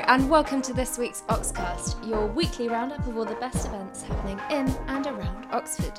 [0.00, 4.40] and welcome to this week's Oxcast, your weekly roundup of all the best events happening
[4.50, 5.92] in and around Oxford.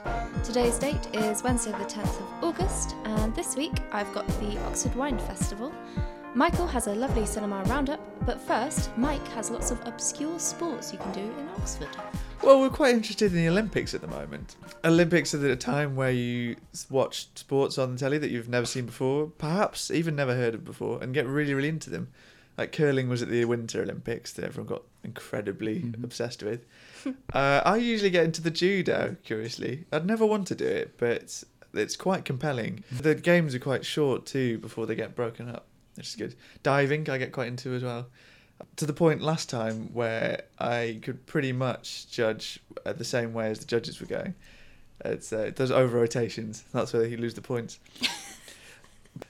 [0.44, 4.96] Today's date is Wednesday, the 10th of August, and this week I've got the Oxford
[4.96, 5.72] Wine Festival.
[6.34, 10.98] Michael has a lovely cinema roundup, but first, Mike has lots of obscure sports you
[10.98, 11.96] can do in Oxford.
[12.42, 14.56] Well, we're quite interested in the Olympics at the moment.
[14.84, 16.56] Olympics are at a time where you
[16.90, 20.66] watch sports on the telly that you've never seen before, perhaps even never heard of
[20.66, 22.08] before, and get really, really into them.
[22.58, 26.04] Like curling was at the Winter Olympics that everyone got incredibly Mhm.
[26.04, 26.66] obsessed with.
[27.34, 29.86] uh, I usually get into the judo, curiously.
[29.92, 32.84] I'd never want to do it, but it's quite compelling.
[32.92, 36.36] The games are quite short too before they get broken up, which is good.
[36.62, 38.08] Diving, I get quite into as well
[38.78, 43.50] to the point last time where I could pretty much judge uh, the same way
[43.50, 44.36] as the judges were going.
[45.04, 46.64] It's uh, those over rotations.
[46.72, 47.80] That's where you lose the points.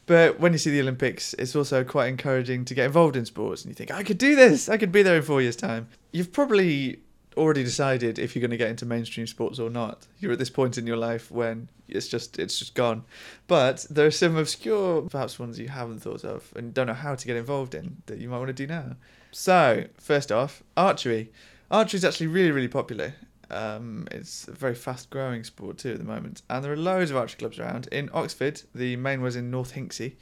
[0.05, 3.63] but when you see the Olympics, it's also quite encouraging to get involved in sports,
[3.63, 4.69] and you think I could do this.
[4.69, 5.87] I could be there in four years' time.
[6.11, 6.99] You've probably
[7.37, 10.07] already decided if you're going to get into mainstream sports or not.
[10.19, 13.03] You're at this point in your life when it's just it's just gone.
[13.47, 17.15] But there are some obscure, perhaps ones you haven't thought of and don't know how
[17.15, 18.95] to get involved in that you might want to do now.
[19.31, 21.31] So first off, archery.
[21.71, 23.15] Archery is actually really really popular.
[23.53, 27.11] Um, it's a very fast growing sport too at the moment, and there are loads
[27.11, 27.87] of archery clubs around.
[27.91, 30.15] In Oxford, the main was in North Hinksey.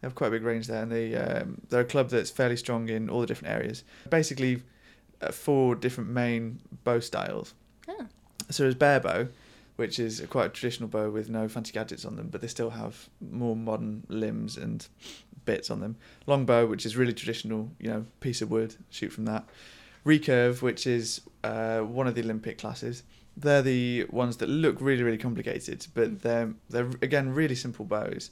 [0.00, 2.56] They have quite a big range there, and they um, they're a club that's fairly
[2.56, 3.82] strong in all the different areas.
[4.08, 4.62] Basically,
[5.20, 7.54] uh, four different main bow styles.
[7.88, 8.06] Oh.
[8.50, 9.28] So there's bare bow,
[9.76, 12.46] which is a quite a traditional bow with no fancy gadgets on them, but they
[12.46, 14.86] still have more modern limbs and
[15.44, 15.96] bits on them.
[16.26, 19.44] Long bow, which is really traditional, you know, piece of wood, shoot from that.
[20.06, 23.02] Recurve, which is uh, one of the Olympic classes.
[23.36, 28.30] They're the ones that look really, really complicated, but they're they're again really simple bows.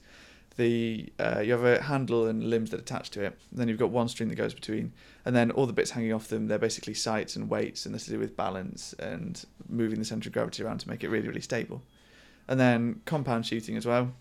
[0.56, 3.36] The uh, you have a handle and limbs that attach to it.
[3.50, 4.92] Then you've got one string that goes between,
[5.24, 6.46] and then all the bits hanging off them.
[6.46, 10.28] They're basically sights and weights, and this to do with balance and moving the center
[10.28, 11.82] of gravity around to make it really, really stable.
[12.46, 14.12] And then compound shooting as well,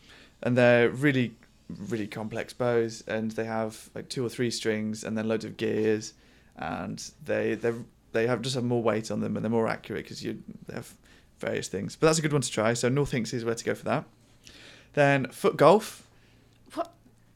[0.42, 1.36] and they're really,
[1.70, 5.56] really complex bows, and they have like two or three strings, and then loads of
[5.56, 6.14] gears,
[6.58, 7.74] and they they
[8.12, 10.74] they have just have more weight on them, and they're more accurate because you they
[10.76, 10.94] have
[11.40, 11.96] various things.
[11.96, 12.74] But that's a good one to try.
[12.74, 14.06] So North Hinks is where to go for that.
[14.94, 16.08] Then foot golf.
[16.74, 16.92] What?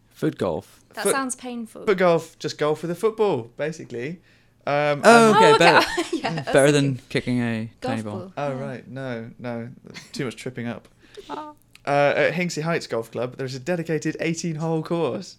[0.10, 0.82] Foot golf.
[0.94, 1.86] That Foot- sounds painful.
[1.86, 4.22] Foot golf, just golf with a football, basically.
[4.66, 5.58] Um, Oh, and- okay, okay.
[5.60, 5.88] better.
[6.16, 8.20] yeah, I was Better thinking than kicking a golf tiny ball.
[8.20, 8.34] ball.
[8.38, 8.60] oh Yeah.
[8.66, 9.70] right, no, no,
[10.14, 10.88] too much tripping up.
[11.30, 11.56] Oh.
[11.86, 15.38] Uh, at Hinksey Heights Golf Club, there's a dedicated 18-hole course,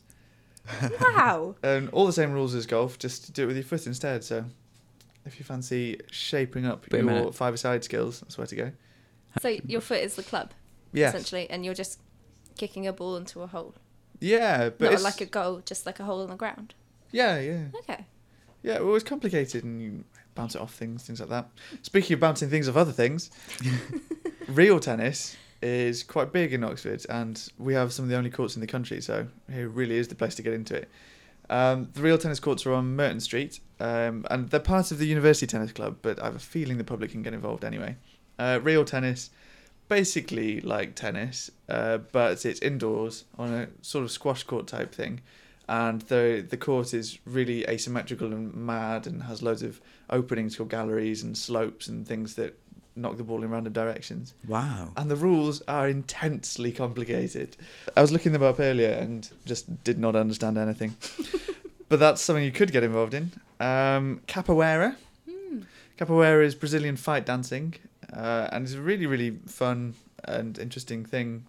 [1.01, 1.56] Wow.
[1.62, 4.25] and all the same rules as golf, just do it with your foot instead.
[4.25, 4.45] So,
[5.25, 8.73] if you fancy shaping up Wait your five-a-side skills, that's where to go.
[9.43, 10.53] So your foot is the club,
[10.93, 12.01] Yeah, essentially, and you're just
[12.56, 13.75] kicking a ball into a hole.
[14.21, 16.75] yeah, but Not it's like a goal, just like a hole in the ground.
[17.12, 17.65] yeah, yeah.
[17.81, 18.06] Okay.
[18.62, 20.05] Yeah, well, it's complicated and you
[20.35, 21.49] bounce it off things, things like that.
[21.83, 23.31] Speaking of bouncing things off other things,
[24.49, 28.55] real tennis is quite big in Oxford and we have some of the only courts
[28.55, 30.91] in the country, so here really is the place to get into it.
[31.51, 35.07] Um, the real tennis courts are on Merton Street um, and they're part of the
[35.07, 37.97] University Tennis Club, but I have a feeling the public can get involved anyway.
[38.39, 39.31] Uh, real tennis,
[39.89, 45.23] basically like tennis, uh, but it's indoors on a sort of squash court type thing
[45.69, 50.71] and the the court is really asymmetrical and mad and has loads of openings called
[50.71, 52.59] galleries and slopes and things that
[52.99, 54.35] knock the ball in random directions.
[54.47, 54.93] Wow.
[54.97, 57.57] And the rules are intensely complicated.
[57.97, 60.97] I was looking them up earlier and just did not understand anything.
[61.89, 63.33] but that's something you could get involved in.
[63.61, 64.97] Um, capoeira.
[65.29, 65.61] Hmm.
[65.99, 67.75] Capoeira is Brazilian fight dancing,
[68.13, 69.95] uh, and it's a really, really fun
[70.25, 71.47] and interesting thing.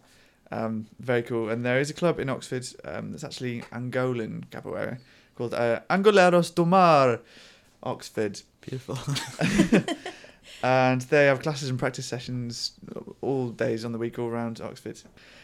[0.51, 1.49] Um, very cool.
[1.49, 4.97] And there is a club in Oxford um, that's actually Angolan capoeira
[5.39, 7.21] called uh, Angoleiros do Mar,
[7.81, 8.41] Oxford.
[8.61, 8.97] Beautiful.
[10.63, 12.73] and they have classes and practice sessions
[13.21, 15.01] all days on the week all around Oxford.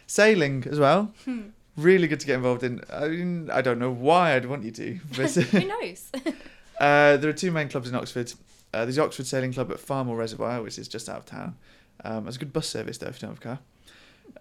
[0.08, 1.14] Sailing as well.
[1.26, 1.50] Hmm.
[1.78, 2.82] Really good to get involved in.
[2.92, 6.12] I, mean, I don't know why I'd want you to, but Who knows?
[6.80, 8.34] uh, there are two main clubs in Oxford.
[8.74, 11.56] Uh, there's the Oxford Sailing Club at Farmoor Reservoir, which is just out of town.
[12.04, 13.60] Um, there's a good bus service though if you don't have a car.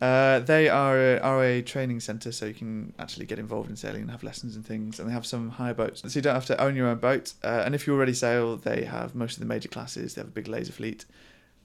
[0.01, 3.77] Uh, they are a, are a training centre, so you can actually get involved in
[3.77, 4.99] sailing and have lessons and things.
[4.99, 7.33] And they have some hire boats, so you don't have to own your own boat.
[7.43, 10.15] Uh, and if you already sail, they have most of the major classes.
[10.15, 11.05] They have a big laser fleet,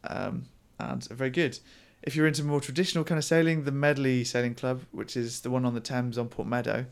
[0.03, 0.45] um,
[0.79, 1.59] and are very good.
[2.03, 5.49] If you're into more traditional kind of sailing, the Medley Sailing Club, which is the
[5.49, 6.85] one on the Thames on Port Meadow,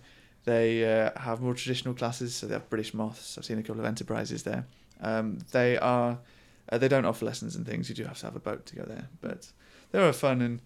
[0.44, 2.36] they uh, have more traditional classes.
[2.36, 3.38] So they have British Moths.
[3.38, 4.66] I've seen a couple of enterprises there.
[5.02, 6.18] Um, they are
[6.70, 7.90] uh, they don't offer lessons and things.
[7.90, 9.48] You do have to have a boat to go there, but
[9.92, 10.60] they're a fun and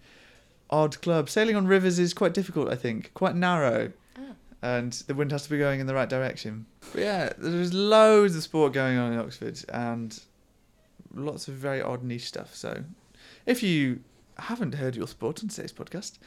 [0.72, 1.28] odd club.
[1.28, 3.12] Sailing on rivers is quite difficult, I think.
[3.14, 3.92] Quite narrow.
[4.18, 4.34] Oh.
[4.62, 6.66] and the wind has to be going in the right direction.
[6.92, 10.18] But yeah, there's loads of sport going on in Oxford and
[11.14, 12.54] lots of very odd niche stuff.
[12.54, 12.84] So
[13.46, 14.00] if you
[14.38, 16.18] haven't heard your sport on today's podcast,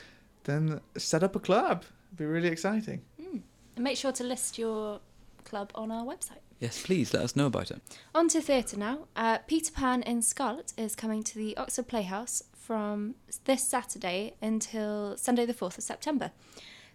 [0.44, 1.84] then set up a club.
[2.10, 3.02] It'd be really exciting.
[3.20, 3.42] Mm.
[3.76, 5.00] And make sure to list your
[5.44, 6.40] club on our website.
[6.60, 7.82] Yes, please let us know about it.
[8.14, 9.08] On to theatre now.
[9.16, 13.16] Uh, Peter Pan in Scarlet is coming to the Oxford Playhouse from
[13.46, 16.32] this Saturday until Sunday, the 4th of September.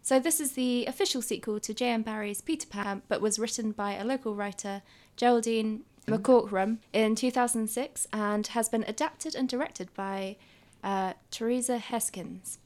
[0.02, 2.02] So, this is the official sequel to J.M.
[2.02, 4.82] Barrie's Peter Pan, but was written by a local writer,
[5.16, 10.36] Geraldine McCaughrean, in 2006 and has been adapted and directed by
[10.82, 12.58] uh, Teresa Heskins.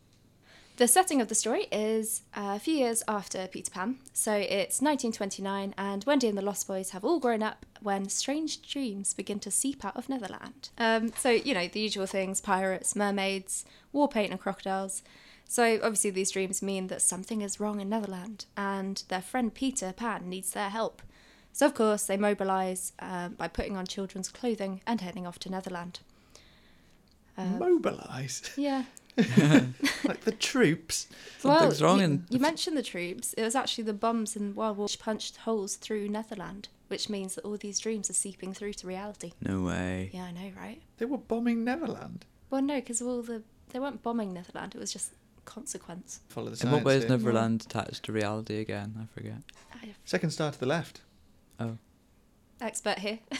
[0.76, 4.82] The setting of the story is uh, a few years after Peter Pan, so it's
[4.82, 9.38] 1929, and Wendy and the Lost Boys have all grown up when strange dreams begin
[9.40, 10.70] to seep out of Neverland.
[10.76, 15.04] Um, so, you know, the usual things pirates, mermaids, war paint, and crocodiles.
[15.46, 19.92] So, obviously, these dreams mean that something is wrong in Neverland, and their friend Peter
[19.92, 21.02] Pan needs their help.
[21.52, 25.48] So, of course, they mobilise um, by putting on children's clothing and heading off to
[25.48, 26.00] Netherland.
[27.38, 28.50] Um, Mobilise.
[28.56, 28.84] yeah,
[30.04, 31.06] like the troops.
[31.38, 33.32] Something's wrong you, in- You mentioned the troops.
[33.34, 37.34] It was actually the bombs in World War which punched holes through Netherland, which means
[37.36, 39.32] that all these dreams are seeping through to reality.
[39.40, 40.10] No way.
[40.12, 40.82] Yeah, I know, right?
[40.98, 42.24] They were bombing Neverland.
[42.50, 44.74] Well, no, because all the they weren't bombing Netherland.
[44.74, 45.12] It was just
[45.44, 46.20] consequence.
[46.28, 47.10] Follow the In what way is here.
[47.10, 48.94] Neverland attached to reality again?
[49.00, 49.42] I forget.
[49.74, 51.00] I, Second star to the left.
[51.60, 51.78] Oh.
[52.60, 53.18] expert here.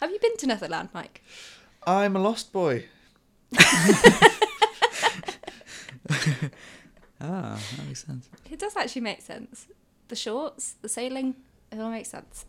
[0.00, 1.22] Have you been to Netherland, Mike?
[1.86, 2.86] I'm a lost boy.
[7.18, 8.28] Ah, that makes sense.
[8.50, 9.66] It does actually make sense.
[10.08, 11.34] The shorts, the sailing,
[11.72, 12.44] it all makes sense.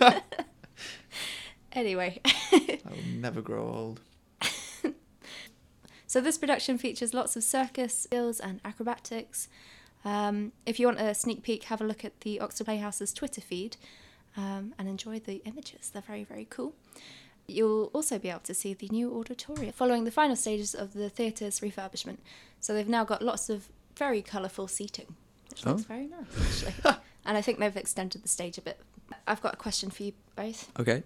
[1.72, 4.00] anyway, I will never grow old.
[6.08, 9.48] So this production features lots of circus skills and acrobatics.
[10.04, 13.40] Um, if you want a sneak peek, have a look at the Oxford Playhouse's Twitter
[13.40, 13.76] feed
[14.36, 15.90] um, and enjoy the images.
[15.90, 16.74] They're very, very cool.
[17.48, 21.08] You'll also be able to see the new auditorium following the final stages of the
[21.08, 22.18] theatre's refurbishment.
[22.60, 25.14] So they've now got lots of very colourful seating,
[25.50, 25.84] which looks Oh.
[25.86, 26.96] very nice, actually.
[27.24, 28.80] and I think they've extended the stage a bit.
[29.26, 30.70] I've got a question for you both.
[30.80, 31.04] Okay.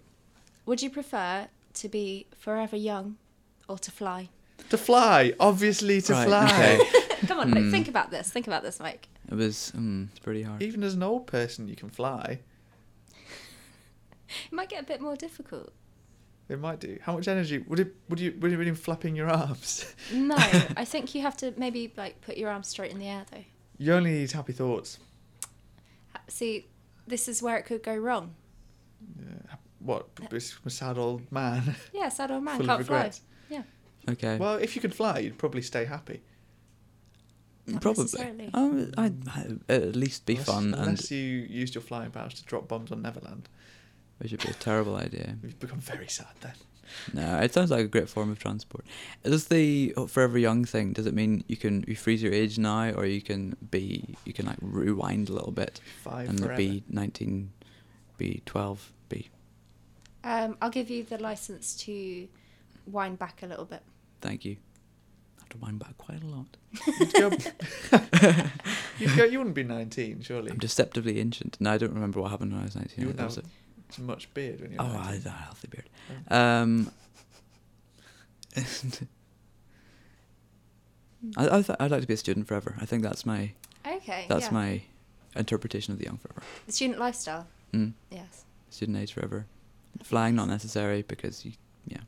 [0.66, 3.16] Would you prefer to be forever young
[3.68, 4.28] or to fly?
[4.70, 6.44] To fly, obviously to Right, fly.
[6.46, 7.06] okay.
[7.26, 7.70] Come on, Hmm.
[7.70, 8.30] think about this.
[8.30, 9.08] Think about this, Mike.
[9.30, 9.72] It was.
[9.76, 10.62] Mm, it's pretty hard.
[10.62, 12.40] Even as an old person, you can fly.
[14.46, 15.72] It might get a bit more difficult.
[16.50, 16.98] It might do.
[17.02, 17.94] How much energy would it?
[18.08, 18.36] Would you?
[18.40, 19.86] Would it be flapping your arms?
[20.12, 20.34] No,
[20.76, 23.44] I think you have to maybe like put your arms straight in the air though.
[23.78, 24.98] You only need happy thoughts.
[26.28, 26.66] See,
[27.06, 28.34] this is where it could go wrong.
[29.18, 29.56] Yeah.
[29.78, 30.08] What?
[30.28, 31.74] This sad old man.
[31.94, 32.96] Yeah, sad old man full can't of fly.
[32.96, 33.20] regrets.
[33.48, 33.62] Yeah,
[34.08, 34.36] Okay.
[34.36, 36.20] Well, if you could fly, you'd probably stay happy.
[37.66, 38.04] not Probably.
[38.04, 38.50] necessarily.
[38.52, 41.18] Um, I'd, I'd at least be Unless- fun, and Unless you
[41.48, 43.48] used your flying powers to drop bombs on Neverland,
[44.20, 45.36] which would be a terrible idea.
[45.42, 46.52] you've become very sad then.
[47.12, 48.84] No, it sounds like a great form of transport.
[49.22, 50.92] Does the oh, forever young thing?
[50.92, 54.32] Does it mean you can you freeze your age now, or you can be you
[54.32, 56.56] can like rewind a little bit Five and forever.
[56.56, 57.52] be nineteen,
[58.18, 59.30] be twelve, be?
[60.24, 62.28] Um, I'll give you the license to
[62.86, 63.82] wind back a little bit.
[64.20, 64.56] Thank you.
[65.38, 66.56] I have to wind back quite a lot.
[66.98, 67.30] You'd go,
[68.98, 70.50] you'd go, you wouldn't be 19, surely.
[70.50, 71.56] I'm deceptively ancient.
[71.60, 73.02] No, I don't remember what happened when I was nineteen.
[73.02, 73.46] You wouldn't
[73.90, 74.06] That was have it.
[74.06, 75.22] much beard when you're Oh, I 19.
[75.22, 75.88] had a healthy beard.
[76.30, 76.36] Oh.
[76.38, 76.90] Um,
[81.36, 82.76] I, I th- I'd like to be a student forever.
[82.80, 83.52] I think that's my
[83.86, 84.24] Okay.
[84.28, 84.52] that's yeah.
[84.52, 84.82] my
[85.36, 86.42] interpretation of the young forever.
[86.66, 87.46] the student lifestyle.
[87.72, 87.92] Mm.
[88.10, 88.44] Yes.
[88.70, 89.46] Student age forever.
[90.02, 91.52] Flying not necessary because you
[91.86, 91.98] yeah.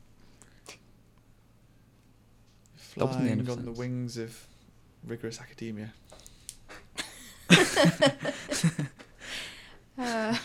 [2.97, 4.47] That wasn't the end Flying on the wings of
[5.05, 5.93] rigorous academia.
[9.95, 10.35] Uh,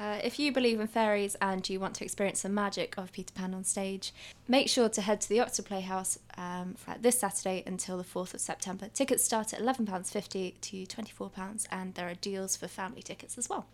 [0.00, 3.34] uh, if you believe in fairies and you want to experience the magic of Peter
[3.34, 4.14] Pan on stage,
[4.48, 8.40] make sure to head to the Oxford Playhouse um, this Saturday until the 4th of
[8.40, 8.88] September.
[8.94, 13.66] Tickets start at £11.50 to £24, and there are deals for family tickets as well.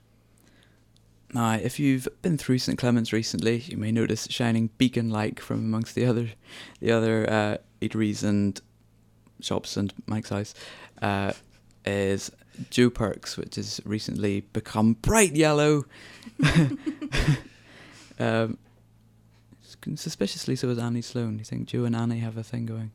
[1.32, 5.94] Now, if you've been through St Clements recently, you may notice shining beacon-like from amongst
[5.94, 6.30] the other,
[6.80, 8.60] the other uh, eateries and
[9.40, 10.54] shops and Mike's house,
[11.00, 11.32] uh,
[11.84, 12.32] is
[12.70, 15.84] Joe Perks, which has recently become bright yellow.
[18.18, 18.58] um,
[19.94, 21.38] suspiciously, so is Annie Sloan.
[21.38, 22.90] You think Joe and Annie have a thing going?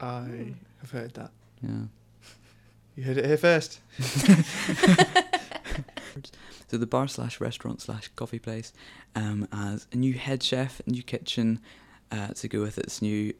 [0.00, 1.30] I have heard that.
[1.62, 1.84] Yeah.
[2.96, 3.80] You heard it here first.
[6.70, 8.72] So the bar slash restaurant slash coffee place
[9.16, 11.58] um, has a new head chef, a new kitchen
[12.12, 13.34] uh, to go with its new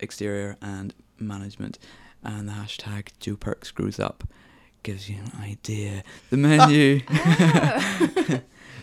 [0.00, 1.78] exterior and management,
[2.24, 4.24] and the hashtag Joe Perks grows up.
[4.82, 6.02] Gives you an idea.
[6.30, 7.00] The menu,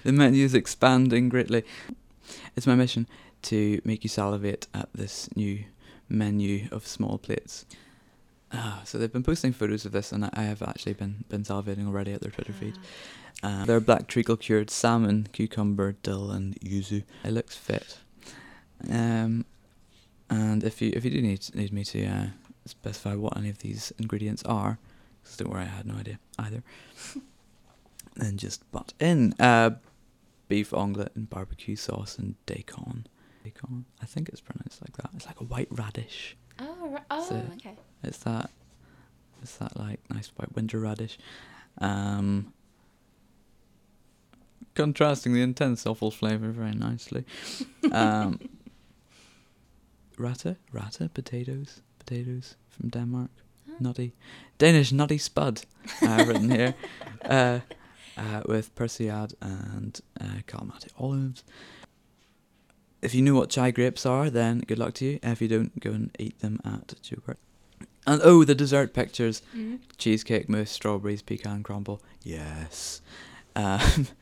[0.03, 1.63] the menu is expanding greatly.
[2.55, 3.07] It's my mission
[3.43, 5.63] to make you salivate at this new
[6.07, 7.65] menu of small plates.
[8.51, 11.43] Ah, so they've been posting photos of this, and I I have actually been been
[11.43, 12.75] salivating already at their Twitter feed.
[13.43, 17.03] Um, they're black treacle cured salmon, cucumber, dill, and yuzu.
[17.23, 17.99] It looks fit.
[18.89, 19.45] Um,
[20.29, 22.25] and if you if you do need need me to uh,
[22.65, 24.79] specify what any of these ingredients are,
[25.37, 26.63] don't worry, I had no idea either.
[28.15, 29.71] then just butt in uh,
[30.47, 33.05] beef onglet and barbecue sauce and daikon.
[33.43, 35.09] Daikon, I think it's pronounced like that.
[35.15, 36.35] It's like a white radish.
[36.59, 37.75] Oh, ri- oh, So- okay.
[38.03, 38.49] It's that.
[39.41, 41.17] It's that like nice white winter radish.
[41.77, 42.53] Um,
[44.75, 47.23] contrasting the intense offal flavour very nicely.
[47.91, 48.39] Um,
[50.17, 53.31] rata, rata, potatoes, potatoes from Denmark,
[53.81, 54.13] Nutty,
[54.57, 55.61] Danish nutty spud.
[56.01, 56.75] Uh, written here,
[57.25, 57.59] uh,
[58.17, 61.43] uh, with persillade and uh, Kalamata olives.
[63.01, 65.19] If you know what chai grapes are, then good luck to you.
[65.23, 67.37] If you don't, go and eat them at Joghurt.
[68.05, 69.79] And oh, the dessert pictures Mm.
[69.97, 72.01] cheesecake mousse, strawberries, pecan crumble.
[72.23, 73.01] Yes.
[73.55, 74.07] Um.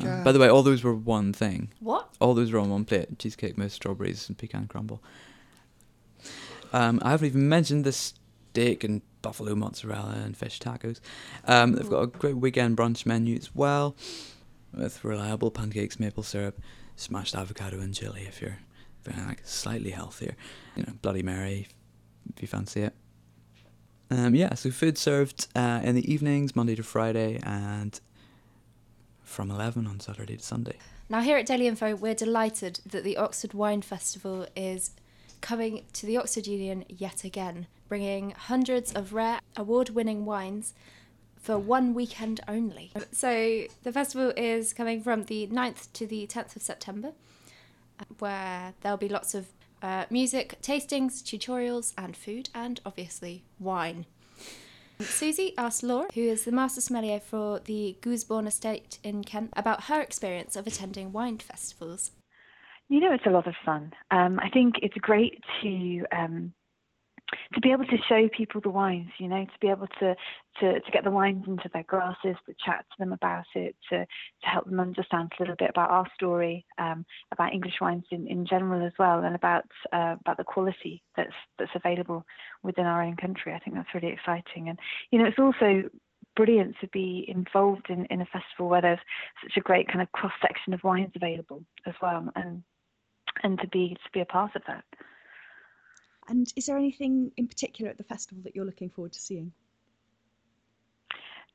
[0.00, 1.70] By the way, all those were one thing.
[1.80, 2.08] What?
[2.20, 5.02] All those were on one plate: cheesecake mousse, strawberries, and pecan crumble.
[6.72, 7.92] Um, I haven't even mentioned the
[8.50, 11.00] steak and buffalo mozzarella and fish tacos.
[11.44, 13.96] Um, they've got a great weekend brunch menu as well,
[14.74, 16.60] with reliable pancakes, maple syrup,
[16.96, 18.24] smashed avocado and chili.
[18.26, 18.58] If you're
[19.02, 20.34] feeling like slightly healthier,
[20.76, 21.68] you know, Bloody Mary,
[22.34, 22.94] if you fancy it.
[24.10, 28.00] Um, yeah, so food served uh, in the evenings, Monday to Friday, and
[29.22, 30.78] from 11 on Saturday to Sunday.
[31.10, 34.92] Now, here at Daily Info, we're delighted that the Oxford Wine Festival is
[35.40, 40.74] coming to the Oxford Union yet again, bringing hundreds of rare award winning wines
[41.36, 42.92] for one weekend only.
[43.12, 47.12] So, the festival is coming from the 9th to the 10th of September,
[47.98, 49.46] uh, where there'll be lots of
[49.82, 54.06] uh, music, tastings, tutorials, and food, and obviously wine.
[55.00, 59.84] Susie asked Laura, who is the master sommelier for the Gusbourne Estate in Kent, about
[59.84, 62.10] her experience of attending wine festivals.
[62.88, 63.92] You know, it's a lot of fun.
[64.10, 66.52] Um, I think it's great to um,
[67.54, 69.10] to be able to show people the wines.
[69.18, 70.14] You know, to be able to,
[70.60, 74.00] to to get the wines into their glasses, to chat to them about it, to
[74.00, 74.06] to
[74.42, 78.46] help them understand a little bit about our story, um, about English wines in, in
[78.46, 82.24] general as well, and about uh, about the quality that's that's available
[82.62, 83.52] within our own country.
[83.52, 84.78] I think that's really exciting, and
[85.10, 85.88] you know, it's also
[86.36, 89.00] brilliant to be involved in, in a festival where there's
[89.42, 92.62] such a great kind of cross section of wines available as well, and
[93.42, 94.84] and to be to be a part of that.
[96.28, 99.52] And is there anything in particular at the festival that you're looking forward to seeing?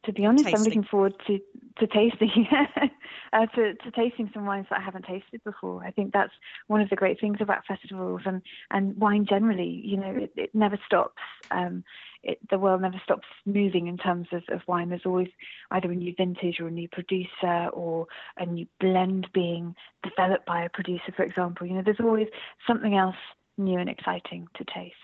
[0.06, 1.40] To be honest, I'm looking forward to
[1.80, 2.46] to tasting
[3.34, 5.82] uh, to to tasting some wines that I haven't tasted before.
[5.82, 6.34] I think that's
[6.68, 9.82] one of the great things about festivals and and wine generally.
[9.86, 11.22] You know, it, it never stops.
[11.52, 11.86] Um,
[12.22, 14.90] it, the world never stops moving in terms of, of wine.
[14.90, 15.30] There's always
[15.72, 20.66] either a new vintage or a new producer or a new blend being developed by
[20.66, 21.66] a producer, for example.
[21.66, 22.28] You know, there's always
[22.68, 23.16] something else
[23.58, 24.96] new and exciting to taste.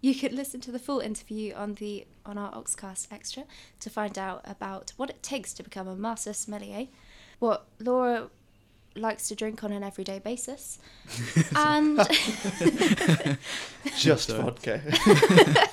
[0.00, 3.44] You could listen to the full interview on the on our Oxcast Extra
[3.80, 6.88] to find out about what it takes to become a master sommelier,
[7.38, 8.28] what Laura
[8.96, 10.78] likes to drink on an everyday basis,
[11.56, 11.96] and
[13.96, 14.82] Just vodka.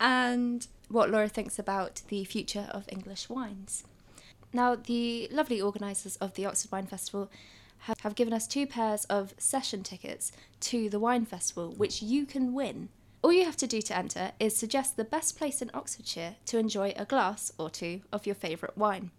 [0.00, 3.84] and what Laura thinks about the future of English wines.
[4.52, 7.30] Now, the lovely organisers of the Oxford Wine Festival
[7.84, 12.54] have, given us two pairs of session tickets to the wine festival, which you can
[12.54, 12.88] win.
[13.22, 16.58] All you have to do to enter is suggest the best place in Oxfordshire to
[16.58, 19.10] enjoy a glass or two of your favourite wine.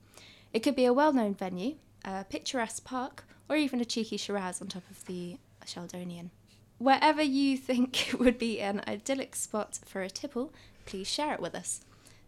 [0.53, 4.61] It could be a well known venue, a picturesque park, or even a cheeky Shiraz
[4.61, 6.29] on top of the Sheldonian.
[6.77, 10.53] Wherever you think would be an idyllic spot for a tipple,
[10.85, 11.81] please share it with us.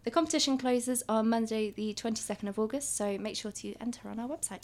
[0.03, 4.20] The competition closes on Monday, the 22nd of August, so make sure to enter on
[4.20, 4.62] our website.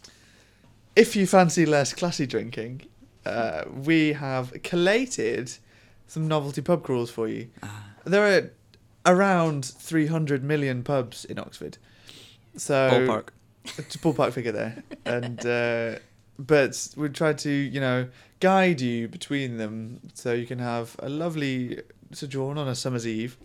[0.95, 2.81] If you fancy less classy drinking,
[3.25, 5.51] uh, we have collated
[6.07, 7.49] some novelty pub crawls for you.
[7.61, 7.85] Ah.
[8.05, 8.51] There
[9.05, 11.77] are around 300 million pubs in Oxford.
[12.55, 13.29] So Ballpark.
[13.77, 15.99] It's a ballpark figure there, and uh,
[16.37, 18.09] but we tried to you know
[18.39, 21.81] guide you between them so you can have a lovely
[22.11, 23.37] sojourn on a summer's eve.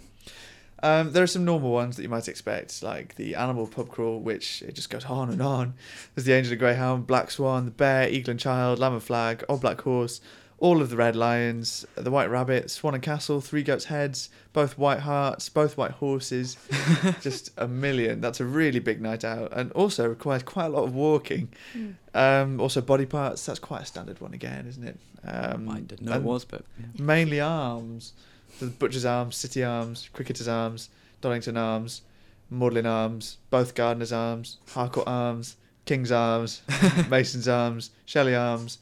[0.83, 4.21] Um, there are some normal ones that you might expect, like the animal pub crawl,
[4.21, 5.75] which it just goes on and on.
[6.15, 9.45] There's the Angel and Greyhound, Black Swan, the Bear, Eagle and Child, Lamb and Flag,
[9.49, 10.21] Old Black Horse,
[10.61, 14.77] all of the red lions, the white rabbit, swan and castle, three goats' heads, both
[14.77, 16.57] white hearts, both white horses,
[17.21, 18.21] just a million.
[18.21, 21.49] That's a really big night out, and also requires quite a lot of walking.
[21.75, 21.95] Mm.
[22.15, 23.47] Um, also body parts.
[23.47, 24.99] That's quite a standard one again, isn't it?
[25.25, 26.87] Um, I didn't know it was, but yeah.
[27.05, 28.13] Mainly arms.
[28.59, 30.91] The butcher's arms, city arms, cricketer's arms,
[31.23, 32.03] Donnington arms,
[32.51, 36.63] Magdalen arms, both gardener's arms, Harcourt arms, King's arms,
[37.09, 38.79] Mason's arms, Shelley arms,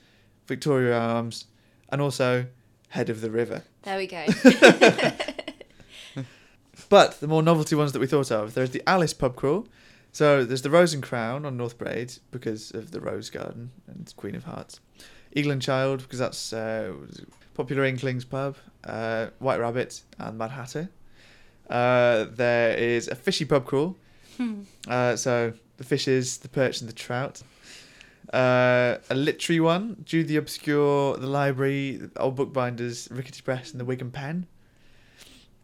[0.47, 1.47] Victoria arms,
[1.91, 2.47] and also
[2.89, 3.65] head of the river.
[3.83, 4.25] There we go.
[6.89, 9.67] But the more novelty ones that we thought of, there's the Alice pub crawl.
[10.13, 14.13] So there's the Rose and Crown on North Parade because of the Rose Garden and
[14.17, 14.81] Queen of Hearts.
[15.37, 16.93] Eagle and Child because that's uh,
[17.55, 18.57] popular Inklings pub.
[18.83, 20.89] Uh, White Rabbit and Mad Hatter.
[21.69, 23.97] Uh, there is a fishy pub crawl.
[24.39, 24.63] Hmm.
[24.89, 27.43] Uh, so the fishes, the perch, and the trout.
[28.33, 33.81] Uh, a literary one, Jude the Obscure, the Library, the Old Bookbinders, Rickety Press, and
[33.81, 34.47] the Wig and Pen.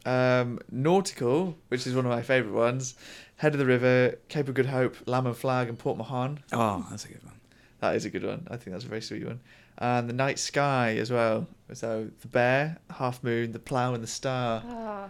[0.05, 2.95] Um, nautical, which is one of my favourite ones,
[3.37, 6.41] Head of the River, Cape of Good Hope, Lamb and Flag, and Port Mahon.
[6.53, 7.41] Oh, that's a good one.
[7.81, 8.47] That is a good one.
[8.49, 9.41] I think that's a very sweet one.
[9.79, 11.47] And the Night Sky as well.
[11.73, 15.09] So the Bear, Half Moon, the Plough, and the Star, Ah,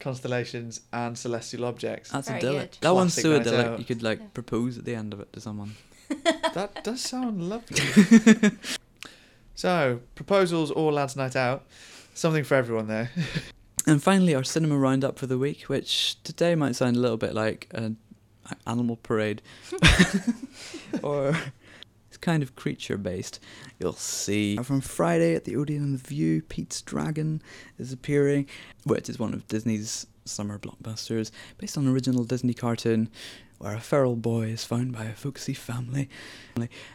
[0.00, 2.10] constellations, and celestial objects.
[2.10, 2.70] That's Very idyllic.
[2.72, 2.78] good.
[2.80, 3.66] That one's Classic so night idyllic.
[3.66, 3.78] out.
[3.78, 4.26] You could like Yeah.
[4.34, 5.74] propose at the end of it to someone.
[6.54, 7.78] that does sound lovely.
[9.54, 11.64] so, proposals or lads' night out.
[12.14, 13.10] Something for everyone there.
[13.86, 17.34] And finally, our cinema roundup for the week, which today might sound a little bit
[17.34, 17.98] like an
[18.66, 19.42] animal parade,
[21.02, 21.38] or it's
[22.24, 23.38] kind of creature based.
[23.78, 27.42] You'll see from Friday at the Odeon and the View, Pete's Dragon
[27.78, 28.48] is appearing,
[28.84, 33.10] which is one of Disney's summer blockbusters, based on an original Disney cartoon.
[33.58, 36.10] Where a feral boy is found by a folksy family,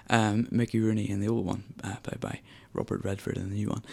[0.10, 2.42] um, Mickey Rooney in the old one, uh, played by
[2.74, 3.84] Robert Redford in the new one,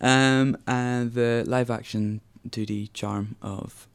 [0.00, 3.86] um, and the live action 2D charm of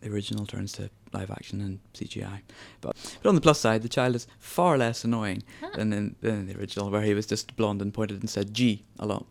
[0.00, 2.40] the original turns to live action and CGI.
[2.80, 5.70] But, but on the plus side, the child is far less annoying Huh.
[5.76, 8.52] than in, than in the original, where he was just blonde and pointed and said
[8.54, 9.26] G a lot.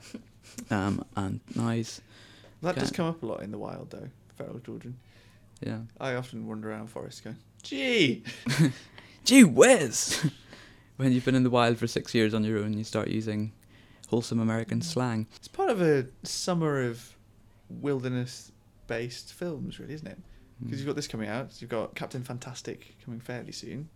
[0.70, 2.00] um, and now he's,
[2.62, 4.08] That does come up a lot in the wild, though.
[4.36, 4.96] Feral children.
[5.60, 5.80] yeah.
[6.00, 8.22] I often wander around forests going, gee!
[9.24, 10.26] Gee whiz!
[10.96, 13.52] when you've been in the wild for six years on your own, you start using
[14.08, 15.26] wholesome American slang.
[15.36, 17.16] It's part of a summer of
[17.70, 18.50] wilderness
[18.88, 20.18] based films, really, isn't it?
[20.64, 21.60] Because you've got this coming out.
[21.60, 23.88] You've got Captain Fantastic coming fairly soon.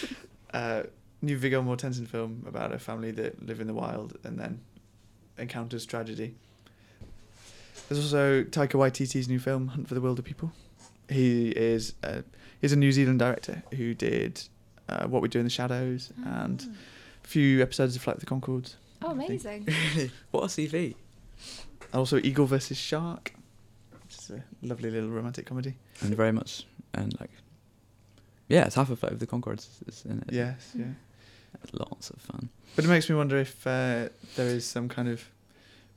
[0.54, 0.84] uh,
[1.20, 4.60] new Viggo Mortensen film about a family that live in the wild and then
[5.38, 6.34] encounters tragedy.
[7.88, 10.50] There's also Taika Waititi's new film, Hunt for the Wilderpeople.
[11.08, 12.24] He is a,
[12.60, 14.42] he's a New Zealand director who did
[14.88, 16.76] uh, What We Do in the Shadows and
[17.22, 18.74] a few episodes of Flight of the Conchords.
[19.02, 19.66] Oh, amazing.
[20.30, 20.94] what a CV.
[21.92, 23.41] Also Eagle versus Shark, which is
[24.34, 25.74] a lovely little romantic comedy.
[26.00, 27.30] And very much, and like,
[28.48, 30.32] yeah, it's half of Flight of the Conchords is in it.
[30.32, 30.86] Yes, yeah.
[31.72, 32.48] Lots of fun.
[32.74, 35.22] But it makes me wonder if uh, there is some kind of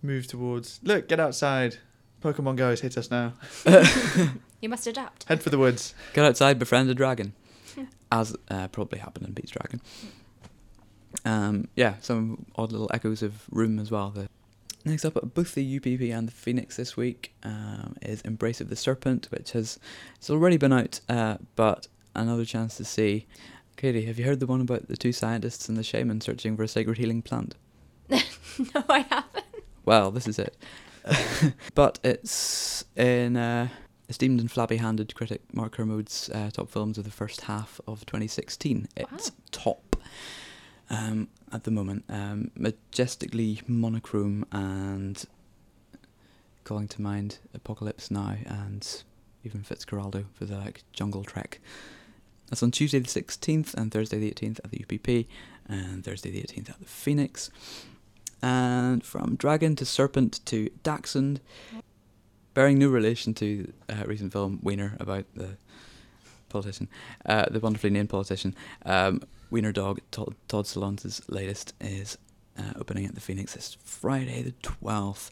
[0.02, 1.78] move towards look, get outside.
[2.22, 3.34] Pokemon Go has hit us now.
[4.62, 5.26] You must adapt.
[5.26, 5.94] Head for the woods.
[6.14, 7.34] Get outside, befriend a dragon,
[8.12, 9.80] as uh, probably happened in Pete's Dragon.
[11.24, 14.10] Um, yeah, some odd little echoes of Room as well.
[14.10, 14.28] The
[14.86, 18.70] next up, at both the UPP and the Phoenix this week um, is Embrace of
[18.70, 19.80] the Serpent, which has
[20.16, 23.28] it's already been out, uh, but another chance to see.
[23.76, 26.64] Katie, have you heard the one about the two scientists and the shaman searching for
[26.64, 27.56] a sacred healing plant?
[28.10, 29.46] no, I haven't.
[29.84, 30.56] Well, this is it.
[31.76, 33.68] but it's in uh,
[34.08, 38.88] esteemed and flabby-handed critic Mark Kermode's uh, top films of the first half of 2016.
[38.96, 39.98] It's top
[40.90, 42.06] um, at the moment.
[42.10, 45.24] Um, majestically monochrome and
[46.64, 49.04] calling to mind Apocalypse Now and
[49.44, 51.60] even Fitzcarraldo for the like jungle trek.
[52.50, 55.28] That's on Tuesday the 16th and Thursday the 18th at the UPP
[55.68, 57.50] and Thursday the 18th at the Phoenix.
[58.42, 61.40] And from Dragon to Serpent to Dachshund,
[62.54, 65.58] bearing no relation to uh, recent film Wiener about the
[66.50, 66.88] politician,
[67.26, 68.56] uh, the wonderfully named politician.
[68.86, 70.68] Um, Wiener Dog, Todd, Todd
[71.28, 72.18] latest, is
[72.58, 75.32] uh, opening at the Phoenix this Friday, the 12th,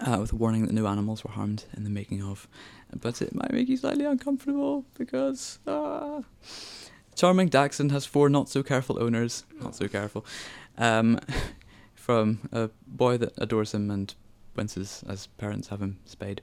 [0.00, 2.48] uh, with a warning that no animals were harmed in the making of.
[2.94, 5.58] But it might make you slightly uncomfortable because.
[5.66, 6.22] ah.
[7.14, 9.44] Charming Dachshund has four not so careful owners.
[9.60, 10.24] Not so careful.
[10.78, 11.18] Um,
[11.94, 14.14] from a boy that adores him and
[14.54, 16.40] winces as parents have him spayed.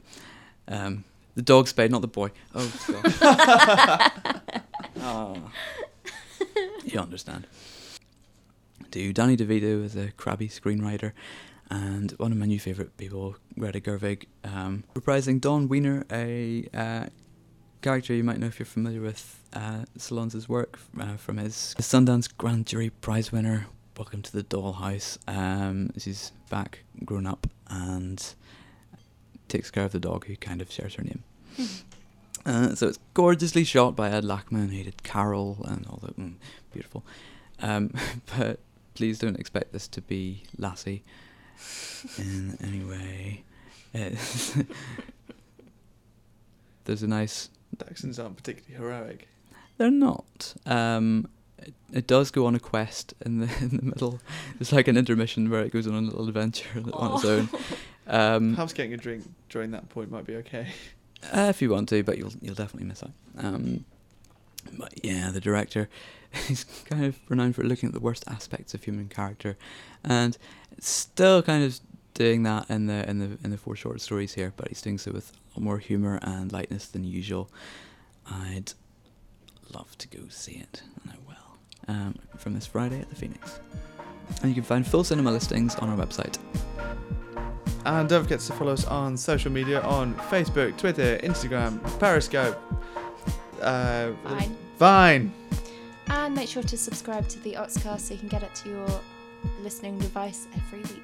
[0.67, 1.05] Um,
[1.35, 2.31] the dog spayed, not the boy.
[2.53, 4.11] Oh, gosh.
[5.01, 5.35] Ah.
[6.85, 7.47] You understand.
[8.91, 9.11] do.
[9.11, 11.13] Danny DeVito is a crabby screenwriter,
[11.69, 17.07] and one of my new favourite people, Greta Gerwig, um, reprising Dawn Wiener, a uh,
[17.81, 19.85] character you might know if you're familiar with uh,
[20.47, 23.65] work uh, from his, Sundance Grand Jury Prize winner,
[23.97, 25.17] Welcome to the Dollhouse.
[25.27, 28.23] Um, she's back, grown up, and
[29.47, 31.23] takes care of the dog who kind of shares her name.
[32.45, 36.17] Uh, so it's gorgeously shot by Ed Lachman, who did Carol and all that.
[36.17, 36.35] Mm,
[36.71, 37.03] beautiful.
[37.59, 37.91] Um,
[38.37, 38.59] but
[38.93, 41.03] please don't expect this to be Lassie
[42.17, 43.43] in any way.
[43.93, 44.55] It's
[46.85, 47.49] There's a nice.
[47.89, 49.27] Accents aren't particularly heroic.
[49.77, 50.53] They're not.
[50.65, 51.27] Um,
[51.57, 54.19] it, it does go on a quest in the in the middle.
[54.59, 57.49] It's like an intermission where it goes on a little adventure on its own.
[58.07, 60.67] Um, Perhaps getting a drink during that point might be okay.
[61.23, 63.11] Uh, if you want to, but you'll you'll definitely miss out.
[63.37, 63.85] Um,
[64.77, 65.89] but yeah, the director,
[66.49, 69.57] is kind of renowned for looking at the worst aspects of human character,
[70.03, 70.37] and
[70.79, 71.79] still kind of
[72.13, 74.53] doing that in the in the in the four short stories here.
[74.55, 77.49] But he's doing so with more humor and lightness than usual.
[78.29, 78.73] I'd
[79.73, 81.35] love to go see it, and I will.
[81.87, 83.59] Um, from this Friday at the Phoenix,
[84.41, 86.37] and you can find full cinema listings on our website.
[87.85, 92.59] And don't forget to follow us on social media on Facebook, Twitter, Instagram, Periscope,
[93.61, 94.57] uh, Fine.
[94.77, 95.33] Vine.
[96.07, 99.01] And make sure to subscribe to the Oxcast so you can get it to your
[99.61, 101.03] listening device every week.